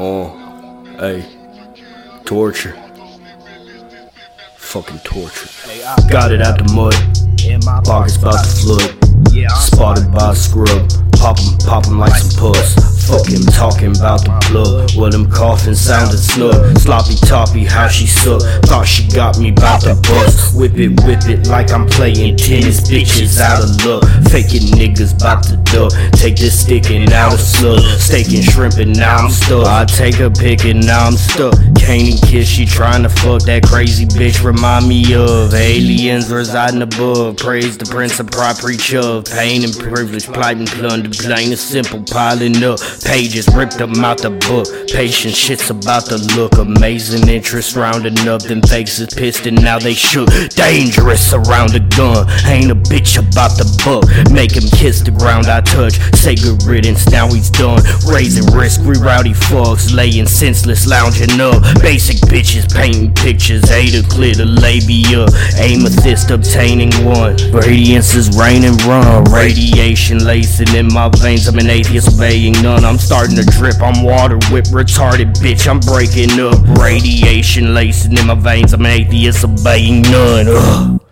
Oh, 0.00 0.84
hey, 1.00 1.24
torture. 2.24 2.72
Fucking 4.56 5.00
torture. 5.00 5.48
Got 6.08 6.30
it 6.30 6.40
out 6.40 6.58
the 6.58 6.72
mud. 6.72 6.94
Pockets 7.84 8.16
about 8.16 8.44
to 8.44 8.48
flood. 8.48 9.50
Spotted 9.58 10.12
by 10.12 10.30
a 10.30 10.36
scrub. 10.36 10.88
Pop 11.14 11.36
'em, 11.40 11.58
pop 11.66 11.86
'em 11.88 11.98
like 11.98 12.14
some 12.14 12.52
puss. 12.52 12.97
Fuck 13.08 13.26
him 13.26 13.40
talking 13.40 13.96
about 13.96 14.20
the 14.20 14.36
plug. 14.44 14.90
Well, 14.94 15.08
them 15.08 15.30
coughing 15.30 15.74
sounded 15.74 16.18
snug. 16.18 16.76
Sloppy 16.76 17.16
toppy, 17.16 17.64
how 17.64 17.88
she 17.88 18.06
suck. 18.06 18.42
Thought 18.68 18.86
she 18.86 19.08
got 19.08 19.38
me 19.38 19.50
bout 19.50 19.80
to 19.88 19.94
bust. 19.94 20.54
Whip 20.54 20.76
it, 20.76 20.92
whip 21.08 21.24
it 21.24 21.48
like 21.48 21.72
I'm 21.72 21.88
playing 21.88 22.36
tennis. 22.36 22.82
Bitches 22.82 23.40
out 23.40 23.64
of 23.64 23.72
luck. 23.80 24.04
Faking 24.28 24.68
niggas 24.76 25.18
bout 25.18 25.42
to 25.44 25.56
duck. 25.72 25.90
Take 26.20 26.36
this 26.36 26.60
stick 26.60 26.90
and 26.90 27.10
out 27.10 27.32
of 27.32 27.40
slug. 27.40 27.80
Steaking 27.98 28.42
shrimp 28.42 28.76
and 28.76 28.94
now 28.94 29.16
I'm 29.16 29.30
stuck. 29.30 29.66
I 29.66 29.86
take 29.86 30.20
a 30.20 30.28
pick 30.28 30.66
and 30.66 30.84
now 30.84 31.06
I'm 31.06 31.16
stuck. 31.16 31.54
Can't 31.80 32.02
even 32.02 32.20
kiss, 32.28 32.46
she 32.46 32.66
trying 32.66 33.04
to 33.04 33.08
fuck 33.08 33.40
that 33.44 33.62
crazy 33.64 34.04
bitch. 34.04 34.44
Remind 34.44 34.86
me 34.86 35.14
of 35.14 35.54
aliens 35.54 36.30
residing 36.30 36.82
above. 36.82 37.38
Praise 37.38 37.78
the 37.78 37.86
prince 37.86 38.20
of 38.20 38.26
pride, 38.26 38.58
of 38.58 39.24
pain 39.24 39.64
and 39.64 39.72
privilege, 39.72 40.26
plight 40.26 40.58
and 40.58 40.68
plunder. 40.68 41.08
Plain 41.08 41.48
and 41.48 41.58
simple, 41.58 42.02
piling 42.02 42.62
up 42.62 42.78
pages, 43.04 43.48
ripped 43.54 43.78
them 43.78 44.04
out 44.04 44.18
the 44.18 44.30
book. 44.30 44.66
Patient 44.88 45.34
shit's 45.34 45.70
about 45.70 46.06
to 46.06 46.16
look 46.36 46.58
amazing. 46.58 47.28
Interest 47.28 47.76
rounding 47.76 48.18
up, 48.28 48.42
them 48.42 48.62
faces 48.62 49.12
pissed 49.14 49.46
and 49.46 49.60
now 49.62 49.78
they 49.78 49.94
shook. 49.94 50.28
Dangerous 50.50 51.32
around 51.32 51.70
the 51.70 51.80
gun, 51.96 52.28
ain't 52.46 52.70
a 52.70 52.74
bitch 52.74 53.18
about 53.18 53.56
the 53.56 53.66
book. 53.84 54.04
Make 54.32 54.52
him 54.56 54.68
kiss 54.78 55.00
the 55.00 55.10
ground 55.10 55.46
I 55.46 55.60
touch. 55.60 55.94
Say 56.14 56.34
good 56.34 56.62
riddance, 56.64 57.08
now 57.10 57.28
he's 57.28 57.50
done. 57.50 57.80
Raising 58.10 58.46
risk, 58.54 58.80
we 58.82 58.98
rowdy 58.98 59.34
fucks, 59.34 59.94
laying 59.94 60.26
senseless, 60.26 60.86
lounging 60.86 61.40
up. 61.40 61.62
Basic 61.80 62.16
bitches 62.28 62.72
painting 62.72 63.14
pictures, 63.14 63.62
to 63.62 64.02
clear 64.08 64.34
the 64.34 64.44
labia. 64.44 65.26
Amethyst 65.56 66.30
obtaining 66.30 66.90
one. 67.04 67.36
Radiance 67.52 68.14
is 68.14 68.36
rain 68.36 68.64
and 68.64 68.80
run. 68.84 69.24
Radiation 69.24 70.24
lacing 70.24 70.74
in 70.74 70.92
my 70.92 71.08
veins, 71.08 71.46
I'm 71.48 71.58
an 71.58 71.70
atheist 71.70 72.14
obeying 72.14 72.54
none. 72.62 72.84
I'm 72.88 72.96
starting 72.96 73.36
to 73.36 73.42
drip, 73.42 73.82
I'm 73.82 74.02
water 74.02 74.36
whip 74.50 74.64
retarded 74.66 75.34
bitch, 75.34 75.68
I'm 75.68 75.78
breaking 75.78 76.40
up. 76.40 76.56
Radiation 76.78 77.74
lacing 77.74 78.16
in 78.16 78.28
my 78.28 78.34
veins, 78.34 78.72
I'm 78.72 78.80
an 78.80 78.86
atheist 78.86 79.44
obeying 79.44 80.00
none. 80.02 80.46
Ugh. 80.48 81.07